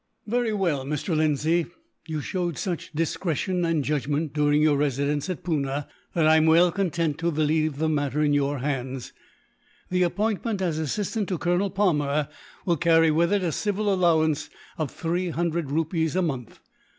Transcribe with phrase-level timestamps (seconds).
[0.25, 1.15] "Very well, Mr.
[1.15, 1.67] Lindsay;
[2.07, 6.71] you showed such discretion and judgment, during your residence at Poona, that I am well
[6.71, 9.13] content to leave the matter in your hands.
[9.91, 12.29] The appointment as assistant to Colonel Palmer
[12.65, 16.57] will carry with it a civil allowance of three hundred rupees a month.